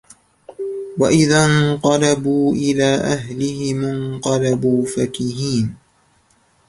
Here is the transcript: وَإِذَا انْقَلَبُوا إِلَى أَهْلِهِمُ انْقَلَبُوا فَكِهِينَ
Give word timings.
وَإِذَا 0.99 1.45
انْقَلَبُوا 1.45 2.53
إِلَى 2.53 2.83
أَهْلِهِمُ 2.95 3.83
انْقَلَبُوا 3.85 4.85
فَكِهِينَ 4.85 5.75